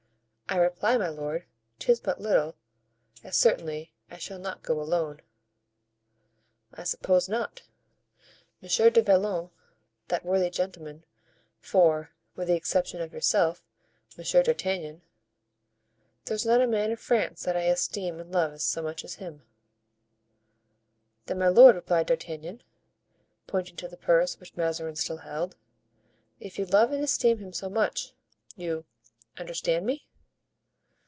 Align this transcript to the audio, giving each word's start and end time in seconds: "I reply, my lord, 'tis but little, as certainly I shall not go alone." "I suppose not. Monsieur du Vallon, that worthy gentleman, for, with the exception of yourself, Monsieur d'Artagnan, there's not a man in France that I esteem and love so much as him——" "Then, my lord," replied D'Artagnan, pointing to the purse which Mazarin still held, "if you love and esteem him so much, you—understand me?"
"I 0.49 0.57
reply, 0.57 0.97
my 0.97 1.07
lord, 1.07 1.45
'tis 1.79 2.01
but 2.01 2.19
little, 2.19 2.57
as 3.23 3.37
certainly 3.37 3.93
I 4.09 4.17
shall 4.17 4.37
not 4.37 4.61
go 4.63 4.81
alone." 4.81 5.21
"I 6.73 6.83
suppose 6.83 7.29
not. 7.29 7.61
Monsieur 8.61 8.89
du 8.89 9.01
Vallon, 9.01 9.51
that 10.09 10.25
worthy 10.25 10.49
gentleman, 10.49 11.05
for, 11.61 12.11
with 12.35 12.49
the 12.49 12.55
exception 12.55 12.99
of 12.99 13.13
yourself, 13.13 13.63
Monsieur 14.17 14.43
d'Artagnan, 14.43 15.03
there's 16.25 16.45
not 16.45 16.59
a 16.59 16.67
man 16.67 16.91
in 16.91 16.97
France 16.97 17.43
that 17.43 17.55
I 17.55 17.61
esteem 17.61 18.19
and 18.19 18.29
love 18.29 18.61
so 18.61 18.81
much 18.81 19.05
as 19.05 19.13
him——" 19.15 19.43
"Then, 21.27 21.39
my 21.39 21.47
lord," 21.47 21.75
replied 21.75 22.07
D'Artagnan, 22.07 22.61
pointing 23.47 23.77
to 23.77 23.87
the 23.87 23.95
purse 23.95 24.37
which 24.37 24.57
Mazarin 24.57 24.97
still 24.97 25.17
held, 25.19 25.55
"if 26.41 26.59
you 26.59 26.65
love 26.65 26.91
and 26.91 27.01
esteem 27.01 27.37
him 27.37 27.53
so 27.53 27.69
much, 27.69 28.11
you—understand 28.57 29.85
me?" 29.85 30.09